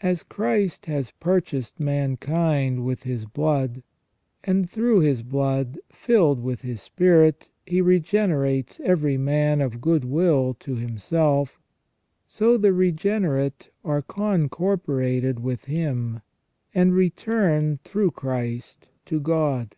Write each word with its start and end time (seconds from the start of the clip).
As 0.00 0.24
Christ 0.24 0.86
has 0.86 1.12
purchased 1.12 1.78
mankind 1.78 2.84
with 2.84 3.04
His 3.04 3.26
blood, 3.26 3.84
and 4.42 4.68
through 4.68 4.98
His 5.02 5.22
blood, 5.22 5.78
filled 5.88 6.42
with 6.42 6.62
His 6.62 6.82
spirit, 6.82 7.48
He 7.64 7.80
regenerates 7.80 8.80
every 8.80 9.16
man 9.16 9.60
of 9.60 9.80
goodwill 9.80 10.54
to 10.54 10.74
Himself, 10.74 11.60
so 12.26 12.56
the 12.56 12.72
regenerate 12.72 13.70
are 13.84 14.02
concorporated 14.02 15.38
with 15.38 15.66
Him, 15.66 16.22
and 16.74 16.92
return 16.92 17.78
through 17.84 18.10
Christ 18.10 18.88
to 19.04 19.20
God. 19.20 19.76